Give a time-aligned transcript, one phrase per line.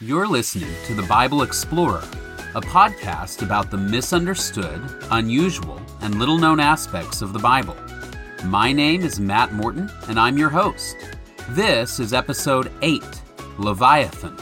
[0.00, 2.02] You're listening to the Bible Explorer,
[2.56, 4.82] a podcast about the misunderstood,
[5.12, 7.76] unusual, and little known aspects of the Bible.
[8.44, 10.96] My name is Matt Morton, and I'm your host.
[11.50, 13.04] This is episode 8
[13.58, 14.36] Leviathan.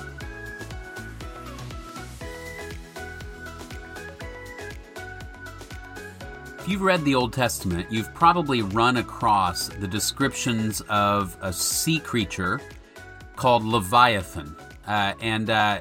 [6.60, 12.00] If you've read the Old Testament, you've probably run across the descriptions of a sea
[12.00, 12.58] creature
[13.36, 14.56] called Leviathan
[14.86, 15.80] uh, and uh,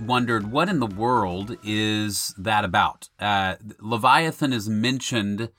[0.00, 3.08] wondered what in the world is that about.
[3.20, 5.50] Uh, Leviathan is mentioned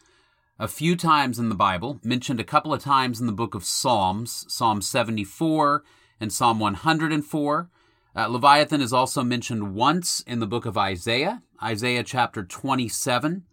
[0.59, 3.65] a few times in the Bible, mentioned a couple of times in the book of
[3.65, 5.83] Psalms, Psalm 74
[6.19, 7.69] and Psalm 104.
[8.15, 13.43] Uh, Leviathan is also mentioned once in the book of Isaiah, Isaiah chapter 27.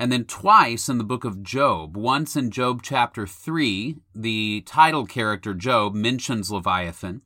[0.00, 1.96] And then twice in the book of Job.
[1.96, 7.22] Once in Job chapter 3, the title character Job mentions Leviathan.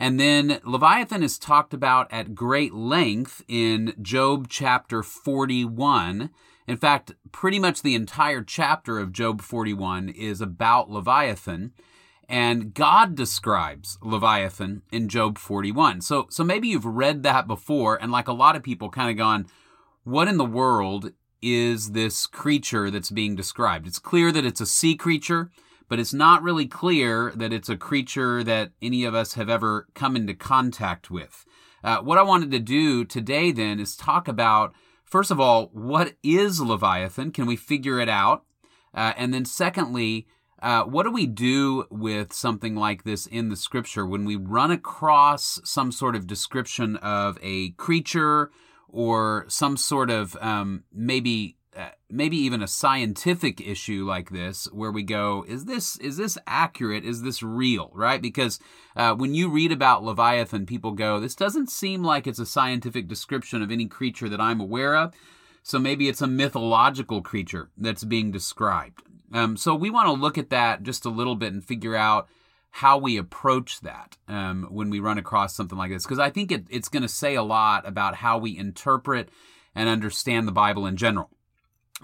[0.00, 6.30] And then Leviathan is talked about at great length in Job chapter 41.
[6.66, 11.74] In fact, pretty much the entire chapter of Job 41 is about Leviathan.
[12.30, 16.00] And God describes Leviathan in Job 41.
[16.00, 19.18] So, so maybe you've read that before, and like a lot of people, kind of
[19.18, 19.48] gone,
[20.04, 23.86] what in the world is this creature that's being described.
[23.86, 25.50] It's clear that it's a sea creature,
[25.90, 29.88] but it's not really clear that it's a creature that any of us have ever
[29.92, 31.44] come into contact with.
[31.82, 34.72] Uh, what I wanted to do today then is talk about,
[35.04, 37.32] first of all, what is Leviathan?
[37.32, 38.44] Can we figure it out?
[38.94, 40.28] Uh, and then secondly,
[40.62, 44.70] uh, what do we do with something like this in the scripture when we run
[44.70, 48.52] across some sort of description of a creature
[48.88, 51.56] or some sort of um, maybe
[52.10, 57.04] maybe even a scientific issue like this where we go is this is this accurate?
[57.04, 58.20] Is this real right?
[58.20, 58.58] Because
[58.96, 63.06] uh, when you read about leviathan people go this doesn't seem like it's a scientific
[63.06, 65.14] description of any creature that i'm aware of.
[65.62, 69.02] So maybe it's a mythological creature that's being described.
[69.32, 72.28] Um, so we want to look at that just a little bit and figure out
[72.70, 76.50] how we approach that um, when we run across something like this, because I think
[76.52, 79.28] it, it's going to say a lot about how we interpret
[79.74, 81.30] and understand the Bible in general.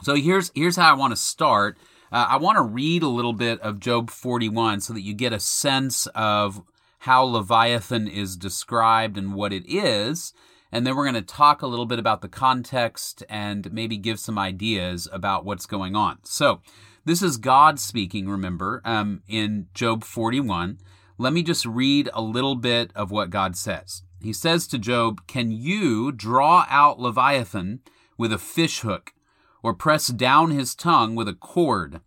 [0.03, 1.79] So here's here's how I want to start.
[2.13, 5.33] Uh, I want to read a little bit of Job 41 so that you get
[5.33, 6.63] a sense of
[7.01, 10.33] how Leviathan is described and what it is.
[10.73, 14.19] And then we're going to talk a little bit about the context and maybe give
[14.19, 16.19] some ideas about what's going on.
[16.25, 16.61] So,
[17.05, 20.79] this is God speaking, remember, um, in Job 41.
[21.19, 24.03] Let me just read a little bit of what God says.
[24.21, 27.81] He says to Job, Can you draw out Leviathan
[28.19, 29.13] with a fish hook,
[29.63, 32.01] or press down his tongue with a cord?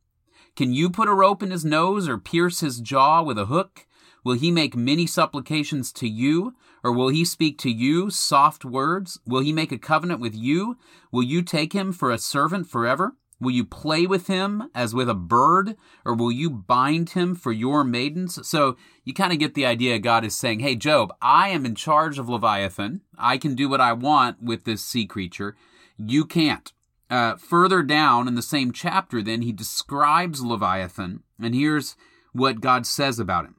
[0.56, 3.86] Can you put a rope in his nose, or pierce his jaw with a hook?
[4.24, 9.20] Will he make many supplications to you, or will he speak to you soft words?
[9.26, 10.78] Will he make a covenant with you?
[11.12, 13.16] Will you take him for a servant forever?
[13.40, 17.54] Will you play with him as with a bird, or will you bind him for
[17.54, 18.46] your maidens?
[18.46, 21.76] So you kind of get the idea God is saying, Hey, Job, I am in
[21.76, 23.02] charge of Leviathan.
[23.18, 25.56] I can do what I want with this sea creature.
[25.98, 26.74] You can't.
[27.10, 31.96] Uh, further down in the same chapter, then, he describes Leviathan, and here's
[32.34, 33.56] what God says about him.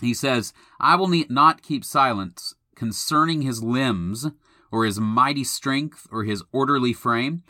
[0.00, 4.28] He says, I will not keep silence concerning his limbs,
[4.70, 7.42] or his mighty strength, or his orderly frame.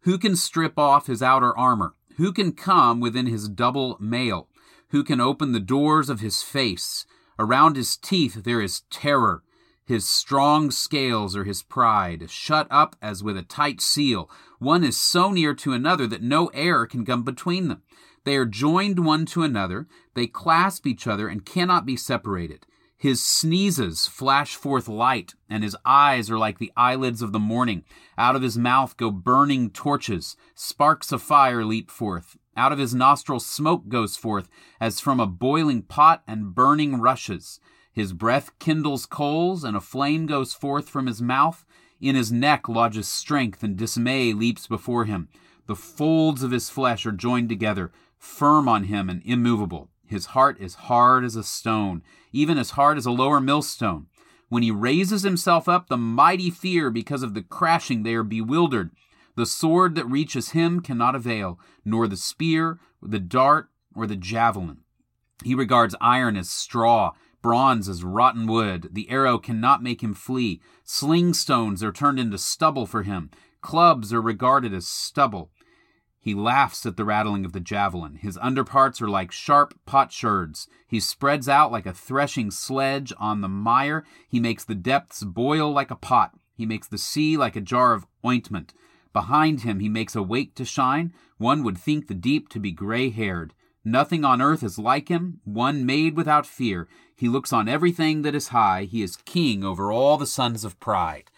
[0.00, 1.94] Who can strip off his outer armor?
[2.16, 4.48] Who can come within his double mail?
[4.88, 7.06] Who can open the doors of his face?
[7.38, 9.42] Around his teeth there is terror.
[9.86, 14.30] His strong scales are his pride, shut up as with a tight seal.
[14.58, 17.82] One is so near to another that no air can come between them.
[18.24, 22.66] They are joined one to another, they clasp each other and cannot be separated.
[22.96, 27.84] His sneezes flash forth light, and his eyes are like the eyelids of the morning.
[28.16, 30.36] Out of his mouth go burning torches.
[30.54, 32.38] Sparks of fire leap forth.
[32.56, 34.48] Out of his nostrils smoke goes forth,
[34.80, 37.60] as from a boiling pot and burning rushes.
[37.94, 41.64] His breath kindles coals, and a flame goes forth from his mouth.
[42.00, 45.28] In his neck lodges strength, and dismay leaps before him.
[45.66, 49.90] The folds of his flesh are joined together, firm on him and immovable.
[50.06, 52.02] His heart is hard as a stone,
[52.32, 54.08] even as hard as a lower millstone.
[54.48, 58.90] When he raises himself up, the mighty fear because of the crashing, they are bewildered.
[59.36, 64.78] The sword that reaches him cannot avail, nor the spear, the dart, or the javelin.
[65.42, 67.12] He regards iron as straw,
[67.44, 68.88] bronze as rotten wood.
[68.90, 70.62] The arrow cannot make him flee.
[70.82, 73.30] Sling stones are turned into stubble for him.
[73.60, 75.50] Clubs are regarded as stubble.
[76.18, 78.14] He laughs at the rattling of the javelin.
[78.14, 80.68] His underparts are like sharp potsherds.
[80.86, 84.06] He spreads out like a threshing sledge on the mire.
[84.26, 86.32] He makes the depths boil like a pot.
[86.56, 88.72] He makes the sea like a jar of ointment.
[89.12, 91.12] Behind him he makes a wake to shine.
[91.36, 93.52] One would think the deep to be gray haired.
[93.84, 96.88] Nothing on earth is like him, one made without fear.
[97.16, 98.84] He looks on everything that is high.
[98.84, 101.30] He is king over all the sons of pride.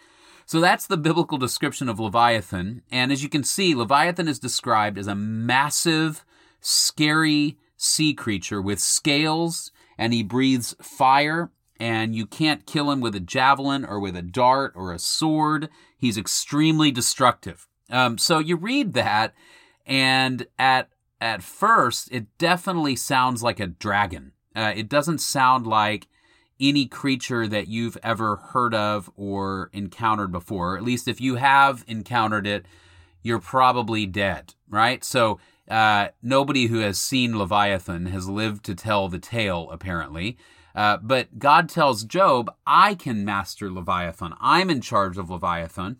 [0.45, 2.81] So that's the biblical description of Leviathan.
[2.89, 6.23] And as you can see, Leviathan is described as a massive,
[6.61, 13.13] scary sea creature with scales, and he breathes fire, and you can't kill him with
[13.15, 15.69] a javelin or with a dart or a sword.
[15.97, 17.67] He's extremely destructive.
[17.89, 19.33] Um, so you read that,
[19.85, 20.89] and at
[21.19, 24.33] at first, it definitely sounds like a dragon.
[24.57, 26.07] Uh, it doesn't sound like
[26.59, 30.75] any creature that you've ever heard of or encountered before.
[30.75, 32.65] At least if you have encountered it,
[33.21, 35.03] you're probably dead, right?
[35.03, 35.39] So
[35.69, 40.37] uh, nobody who has seen Leviathan has lived to tell the tale, apparently.
[40.73, 44.33] Uh, but God tells Job, I can master Leviathan.
[44.39, 45.97] I'm in charge of Leviathan.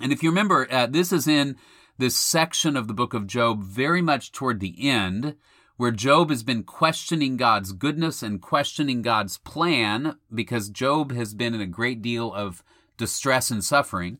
[0.00, 1.56] And if you remember, uh, this is in
[1.98, 5.36] this section of the book of Job very much toward the end
[5.76, 11.54] where Job has been questioning God's goodness and questioning God's plan because Job has been
[11.54, 12.62] in a great deal of
[12.96, 14.18] distress and suffering.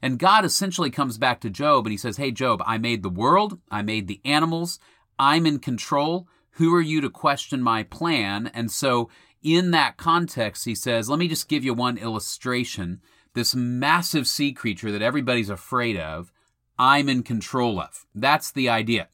[0.00, 3.08] And God essentially comes back to Job and he says, Hey, Job, I made the
[3.08, 4.78] world, I made the animals,
[5.18, 6.28] I'm in control.
[6.52, 8.50] Who are you to question my plan?
[8.54, 9.10] And so,
[9.42, 13.00] in that context, he says, Let me just give you one illustration.
[13.34, 16.32] This massive sea creature that everybody's afraid of,
[16.78, 18.06] I'm in control of.
[18.14, 19.08] That's the idea.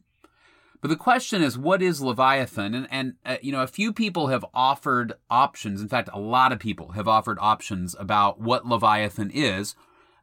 [0.81, 2.75] But the question is, what is Leviathan?
[2.75, 5.83] And, and uh, you know, a few people have offered options.
[5.83, 9.75] In fact, a lot of people have offered options about what Leviathan is.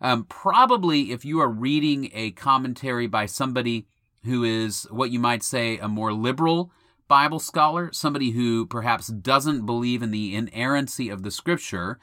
[0.02, 3.88] Um, probably, if you are reading a commentary by somebody
[4.24, 6.72] who is what you might say a more liberal
[7.08, 12.00] Bible scholar, somebody who perhaps doesn't believe in the inerrancy of the scripture,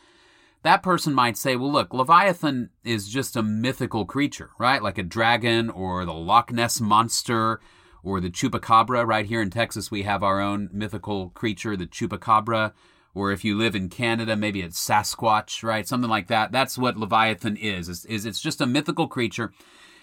[0.62, 4.82] that person might say, well, look, Leviathan is just a mythical creature, right?
[4.82, 7.60] Like a dragon or the Loch Ness monster
[8.04, 9.06] or the chupacabra.
[9.06, 12.72] Right here in Texas, we have our own mythical creature, the chupacabra.
[13.14, 15.86] Or if you live in Canada, maybe it's Sasquatch, right?
[15.86, 16.52] Something like that.
[16.52, 17.88] That's what Leviathan is.
[17.88, 19.52] Is, is it's just a mythical creature.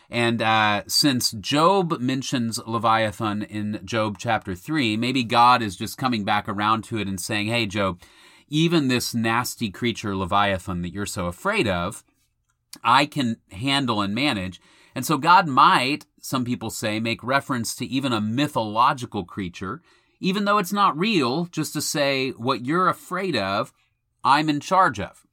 [0.09, 6.25] And uh, since Job mentions Leviathan in Job chapter 3, maybe God is just coming
[6.25, 8.01] back around to it and saying, hey, Job,
[8.49, 12.03] even this nasty creature, Leviathan, that you're so afraid of,
[12.83, 14.59] I can handle and manage.
[14.93, 19.81] And so God might, some people say, make reference to even a mythological creature,
[20.19, 23.73] even though it's not real, just to say, what you're afraid of,
[24.23, 25.25] I'm in charge of.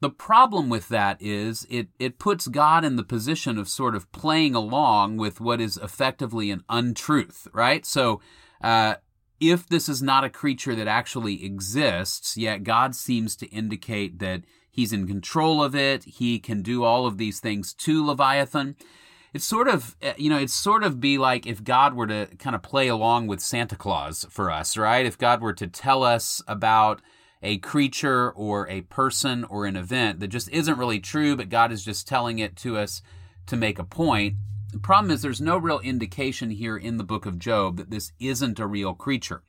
[0.00, 4.10] The problem with that is it, it puts God in the position of sort of
[4.12, 7.84] playing along with what is effectively an untruth, right?
[7.84, 8.20] So,
[8.62, 8.96] uh,
[9.40, 14.42] if this is not a creature that actually exists, yet God seems to indicate that
[14.70, 16.04] He's in control of it.
[16.04, 18.76] He can do all of these things to Leviathan.
[19.34, 22.26] It's sort of, eh, you know, it's sort of be like if God were to
[22.38, 25.06] kind of play along with Santa Claus for us, right?
[25.06, 27.00] If God were to tell us about
[27.42, 31.72] a creature or a person or an event that just isn't really true, but God
[31.72, 33.02] is just telling it to us
[33.46, 34.36] to make a point.
[34.72, 38.12] The problem is there's no real indication here in the book of Job that this
[38.20, 39.42] isn't a real creature.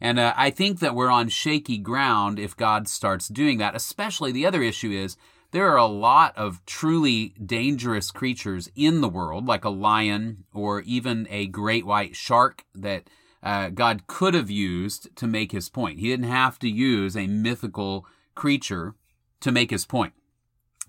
[0.00, 3.76] And uh, I think that we're on shaky ground if God starts doing that.
[3.76, 5.16] Especially the other issue is
[5.52, 10.80] there are a lot of truly dangerous creatures in the world, like a lion or
[10.82, 13.08] even a great white shark that
[13.42, 15.98] uh, God could have used to make his point.
[15.98, 18.94] He didn't have to use a mythical creature
[19.40, 20.12] to make his point.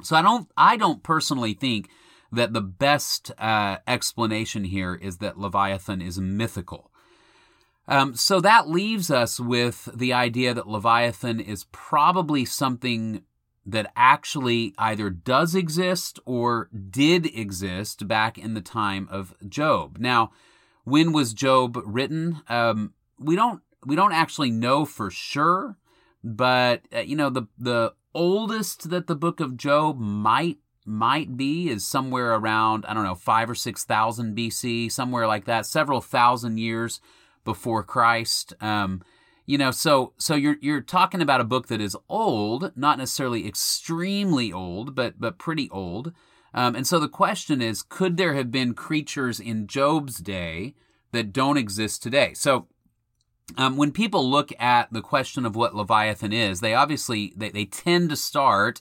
[0.04, 1.90] So I don't, I don't personally think
[2.32, 6.92] that the best uh, explanation here is that Leviathan is mythical.
[7.88, 13.24] Um, so that leaves us with the idea that Leviathan is probably something
[13.66, 19.98] that actually either does exist or did exist back in the time of Job.
[20.00, 20.32] Now,
[20.84, 22.42] when was Job written?
[22.50, 25.78] Um, we don't we don't actually know for sure,
[26.24, 31.70] but uh, you know the the oldest that the book of Job might might be
[31.70, 36.02] is somewhere around I don't know five or six thousand BC, somewhere like that, several
[36.02, 37.00] thousand years
[37.44, 38.54] before Christ.
[38.60, 39.04] Um,
[39.52, 43.46] you know, so so you're you're talking about a book that is old, not necessarily
[43.46, 46.14] extremely old, but but pretty old.
[46.54, 50.74] Um, and so the question is, could there have been creatures in Job's day
[51.12, 52.34] that don't exist today?
[52.34, 52.68] So
[53.58, 57.66] um, when people look at the question of what Leviathan is, they obviously they, they
[57.66, 58.80] tend to start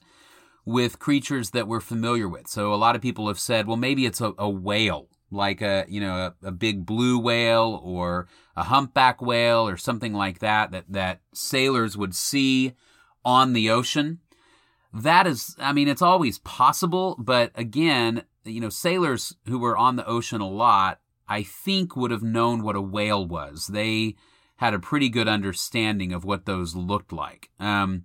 [0.64, 2.46] with creatures that we're familiar with.
[2.46, 5.84] So a lot of people have said, well, maybe it's a, a whale, like a
[5.88, 10.72] you know a, a, big blue whale or a humpback whale or something like that
[10.72, 12.74] that that sailors would see
[13.24, 14.18] on the ocean.
[14.92, 19.94] That is i mean it's always possible but again you know sailors who were on
[19.94, 23.68] the ocean a lot i think would have known what a whale was.
[23.68, 24.16] They
[24.56, 27.48] had a pretty good understanding of what those looked like.
[27.58, 28.04] Um,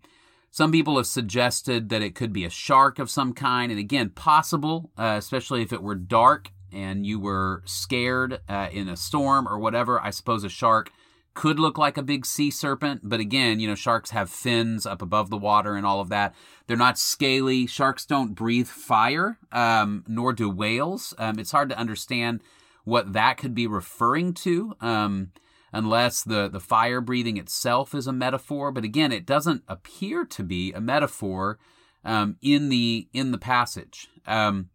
[0.55, 4.09] some people have suggested that it could be a shark of some kind and again
[4.09, 9.47] possible uh, especially if it were dark and you were scared uh, in a storm
[9.47, 10.91] or whatever, I suppose a shark
[11.33, 13.01] could look like a big sea serpent.
[13.03, 16.33] But again, you know, sharks have fins up above the water and all of that.
[16.67, 17.67] They're not scaly.
[17.67, 21.13] Sharks don't breathe fire, um, nor do whales.
[21.17, 22.41] Um, it's hard to understand
[22.85, 24.75] what that could be referring to.
[24.79, 25.31] Um,
[25.75, 28.71] unless the, the fire breathing itself is a metaphor.
[28.71, 31.59] But again, it doesn't appear to be a metaphor
[32.05, 34.07] um, in the in the passage.
[34.25, 34.69] Um,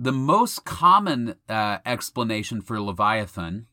[0.00, 3.66] the most common uh, explanation for Leviathan,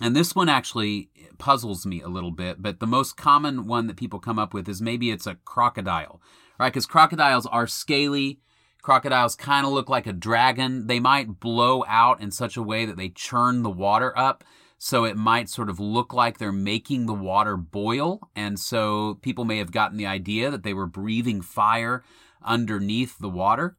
[0.00, 3.98] and this one actually puzzles me a little bit, but the most common one that
[3.98, 6.22] people come up with is maybe it's a crocodile,
[6.58, 6.72] right?
[6.72, 8.40] Because crocodiles are scaly.
[8.80, 10.86] Crocodiles kind of look like a dragon.
[10.86, 14.44] They might blow out in such a way that they churn the water up.
[14.78, 18.30] So it might sort of look like they're making the water boil.
[18.34, 22.02] And so people may have gotten the idea that they were breathing fire
[22.42, 23.76] underneath the water.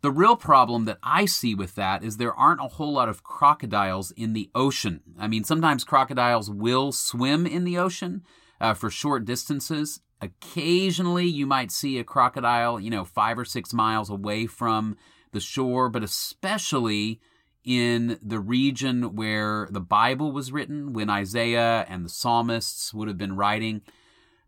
[0.00, 3.24] The real problem that I see with that is there aren't a whole lot of
[3.24, 5.00] crocodiles in the ocean.
[5.18, 8.22] I mean, sometimes crocodiles will swim in the ocean
[8.60, 10.00] uh, for short distances.
[10.20, 14.96] Occasionally, you might see a crocodile, you know, five or six miles away from
[15.32, 17.20] the shore, but especially
[17.64, 23.18] in the region where the Bible was written, when Isaiah and the psalmists would have
[23.18, 23.82] been writing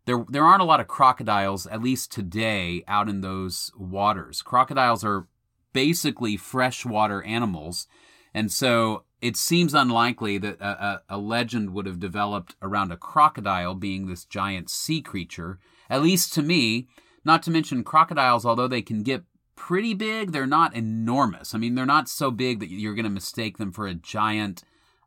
[0.05, 5.03] there there aren't a lot of crocodiles at least today out in those waters crocodiles
[5.03, 5.27] are
[5.73, 7.87] basically freshwater animals.
[8.33, 12.97] And so it seems unlikely that a, a, a, legend would have developed around a
[12.97, 15.59] crocodile being this giant sea creature,
[15.89, 16.87] at least to me.
[17.23, 19.23] Not to mention crocodiles, although they can get
[19.55, 21.53] pretty big, they're not enormous.
[21.53, 24.63] I mean, they're not so big that you're going to mistake them for a giant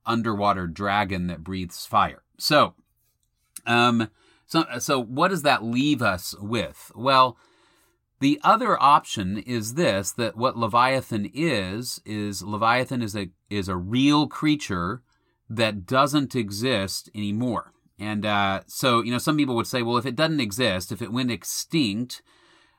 [0.07, 2.23] underwater dragon that breathes fire.
[2.39, 2.75] So,
[3.67, 4.11] um,
[4.47, 6.93] so, so what does that leave us with?
[6.95, 7.37] Well,
[8.25, 13.77] the other option is this that what Leviathan is is Leviathan is a is a
[13.77, 15.03] real creature
[15.51, 17.75] that doesn't exist anymore.
[17.99, 21.03] And uh, so, you know, some people would say, well, if it doesn't exist, if
[21.03, 22.23] it went extinct,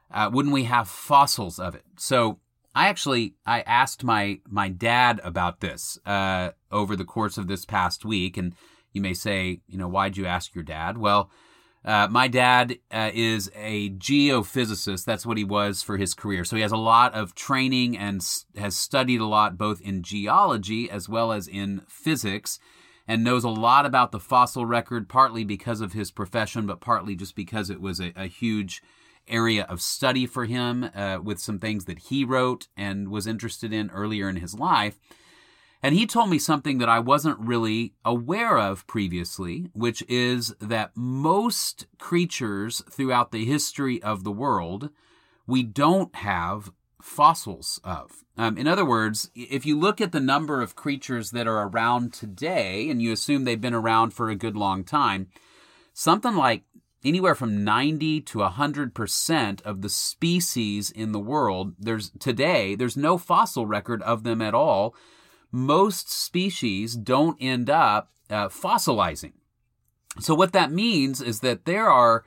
[0.09, 1.85] uh, wouldn't we have fossils of it?
[1.95, 2.39] So
[2.73, 7.65] I actually I asked my my dad about this uh, over the course of this
[7.65, 8.55] past week, and
[8.93, 10.97] you may say, you know, why'd you ask your dad?
[10.97, 11.29] Well,
[11.85, 15.05] uh, my dad uh, is a geophysicist.
[15.05, 16.43] That's what he was for his career.
[16.43, 20.01] So he has a lot of training and s- has studied a lot both in
[20.01, 22.57] geology as well as in physics
[23.07, 27.15] and knows a lot about the fossil record, partly because of his profession, but partly
[27.15, 28.81] just because it was a, a huge
[29.27, 33.71] area of study for him uh, with some things that he wrote and was interested
[33.71, 34.97] in earlier in his life.
[35.85, 40.89] And he told me something that I wasn't really aware of previously, which is that
[40.95, 44.89] most creatures throughout the history of the world,
[45.45, 46.71] we don't have
[47.03, 48.23] fossils of.
[48.35, 52.13] Um, in other words, if you look at the number of creatures that are around
[52.13, 55.27] today, and you assume they've been around for a good long time,
[55.93, 56.63] something like
[57.03, 63.19] anywhere from 90 to 100% of the species in the world, there's today, there's no
[63.19, 64.95] fossil record of them at all
[65.55, 69.31] most species don't end up uh, fossilizing.
[70.19, 72.23] So, what that means is that there are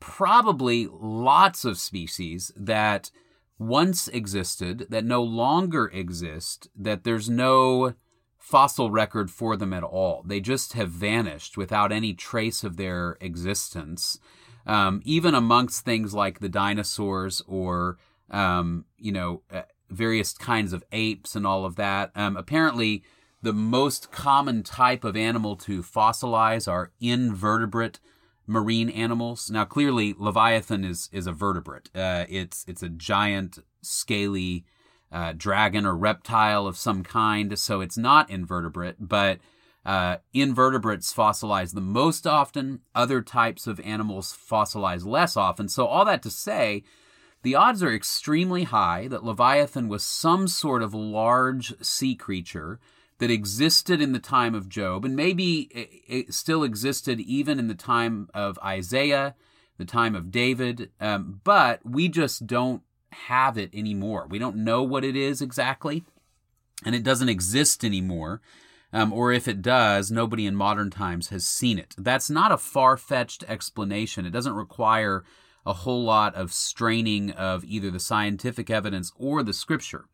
[0.00, 3.10] probably lots of species that
[3.58, 7.94] once existed that no longer exist, that there's no
[8.38, 10.22] fossil record for them at all.
[10.24, 14.20] They just have vanished without any trace of their existence.
[14.66, 17.98] Um, even amongst things like the dinosaurs or,
[18.30, 22.10] um, you know, uh, various kinds of apes and all of that.
[22.14, 23.02] Um, apparently,
[23.42, 28.00] the most common type of animal to fossilize are invertebrate
[28.46, 29.50] marine animals.
[29.50, 31.90] Now, clearly, Leviathan is is a vertebrate.
[31.94, 34.64] Uh, it's it's a giant, scaly
[35.12, 39.38] uh, dragon or reptile of some kind, so it's not invertebrate, but.
[39.86, 42.80] Uh, invertebrates fossilize the most often.
[42.94, 45.66] Other types of animals fossilize less often.
[45.66, 46.82] So, all that to say,
[47.42, 52.80] the odds are extremely high that Leviathan was some sort of large sea creature
[53.18, 55.62] that existed in the time of Job and maybe
[56.06, 59.34] it still existed even in the time of Isaiah,
[59.76, 64.26] the time of David, um, but we just don't have it anymore.
[64.28, 66.04] We don't know what it is exactly.
[66.84, 68.40] and it doesn't exist anymore.
[68.92, 71.94] Um, or if it does, nobody in modern times has seen it.
[71.98, 74.24] That's not a far fetched explanation.
[74.24, 75.24] It doesn't require
[75.68, 80.06] a whole lot of straining of either the scientific evidence or the scripture.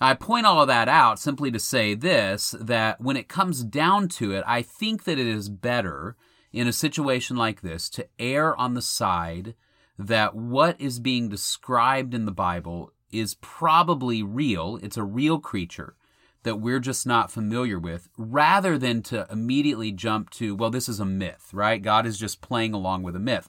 [0.00, 4.08] I point all of that out simply to say this that when it comes down
[4.08, 6.16] to it, I think that it is better
[6.52, 9.54] in a situation like this to err on the side
[9.98, 14.78] that what is being described in the Bible is probably real.
[14.82, 15.94] It's a real creature
[16.42, 20.98] that we're just not familiar with, rather than to immediately jump to, well, this is
[20.98, 21.82] a myth, right?
[21.82, 23.46] God is just playing along with a myth.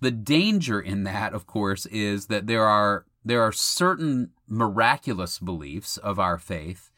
[0.00, 5.98] The danger in that, of course, is that there are there are certain miraculous beliefs
[5.98, 6.90] of our faith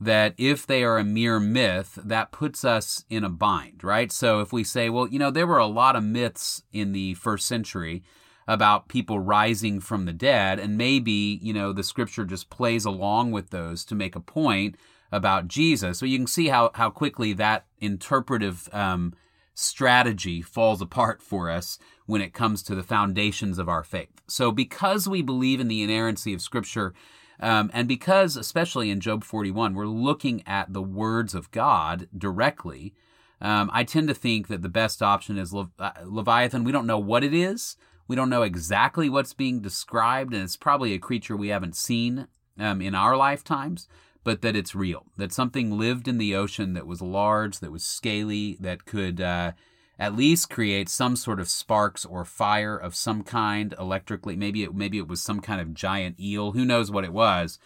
[0.00, 4.12] that if they are a mere myth, that puts us in a bind, right?
[4.12, 7.14] So if we say, well, you know, there were a lot of myths in the
[7.14, 8.04] first century
[8.46, 13.32] about people rising from the dead, and maybe, you know, the scripture just plays along
[13.32, 14.76] with those to make a point
[15.10, 15.98] about Jesus.
[15.98, 19.14] So you can see how, how quickly that interpretive um,
[19.54, 24.22] strategy falls apart for us when it comes to the foundations of our faith.
[24.26, 26.94] So, because we believe in the inerrancy of Scripture,
[27.38, 32.94] um, and because, especially in Job 41, we're looking at the words of God directly,
[33.42, 36.64] um, I tend to think that the best option is Le- uh, Leviathan.
[36.64, 37.76] We don't know what it is.
[38.08, 42.26] We don't know exactly what's being described, and it's probably a creature we haven't seen
[42.58, 43.86] um, in our lifetimes
[44.24, 45.06] but that it's real.
[45.16, 49.52] That something lived in the ocean that was large, that was scaly, that could uh,
[49.98, 54.36] at least create some sort of sparks or fire of some kind electrically.
[54.36, 56.52] Maybe it maybe it was some kind of giant eel.
[56.52, 57.58] Who knows what it was?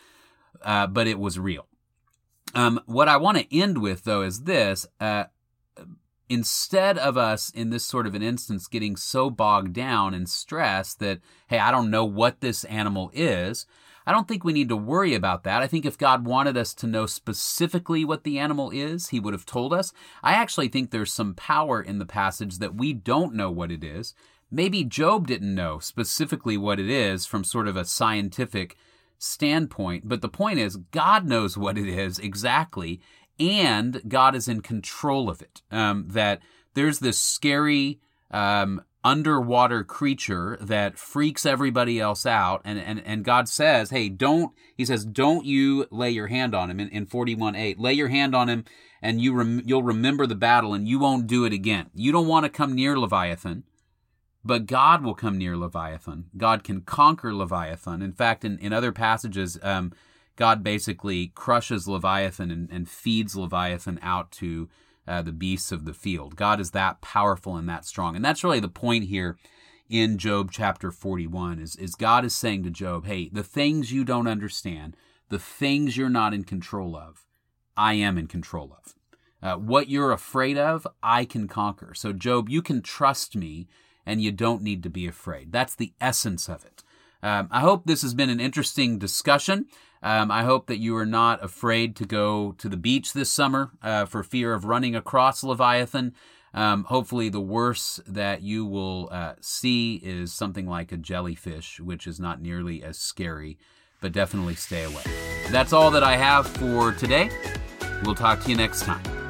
[0.62, 1.66] Uh, but it was real.
[2.54, 4.86] Um, what I want to end with though is this.
[5.00, 5.24] Uh,
[6.28, 10.98] instead of us in this sort of an instance getting so bogged down and stressed
[10.98, 13.66] that, hey, I don't know what this animal is,
[14.06, 15.62] I don't think we need to worry about that.
[15.62, 19.34] I think if God wanted us to know specifically what the animal is, he would
[19.34, 19.92] have told us.
[20.22, 23.84] I actually think there's some power in the passage that we don't know what it
[23.84, 24.14] is.
[24.50, 28.76] Maybe Job didn't know specifically what it is from sort of a scientific
[29.18, 33.00] standpoint, but the point is, God knows what it is exactly,
[33.38, 35.62] and God is in control of it.
[35.70, 36.40] Um, that
[36.74, 38.00] there's this scary,
[38.30, 44.52] um, underwater creature that freaks everybody else out and, and, and God says, hey, don't,
[44.76, 47.78] he says, don't you lay your hand on him in, in 41 8.
[47.80, 48.64] Lay your hand on him
[49.00, 51.90] and you rem- you'll remember the battle and you won't do it again.
[51.94, 53.64] You don't want to come near Leviathan,
[54.44, 56.26] but God will come near Leviathan.
[56.36, 58.02] God can conquer Leviathan.
[58.02, 59.92] In fact, in, in other passages, um,
[60.36, 64.68] God basically crushes Leviathan and, and feeds Leviathan out to
[65.06, 66.36] uh, the beasts of the field.
[66.36, 68.16] God is that powerful and that strong.
[68.16, 69.36] And that's really the point here
[69.88, 74.04] in Job chapter 41 is, is God is saying to Job, hey, the things you
[74.04, 74.96] don't understand,
[75.28, 77.26] the things you're not in control of,
[77.76, 78.94] I am in control of.
[79.42, 81.94] Uh, what you're afraid of, I can conquer.
[81.94, 83.66] So, Job, you can trust me
[84.06, 85.52] and you don't need to be afraid.
[85.52, 86.84] That's the essence of it.
[87.22, 89.66] Um, I hope this has been an interesting discussion.
[90.02, 93.70] Um, I hope that you are not afraid to go to the beach this summer
[93.82, 96.14] uh, for fear of running across Leviathan.
[96.54, 102.06] Um, hopefully, the worst that you will uh, see is something like a jellyfish, which
[102.06, 103.58] is not nearly as scary,
[104.00, 105.02] but definitely stay away.
[105.50, 107.30] That's all that I have for today.
[108.04, 109.21] We'll talk to you next time.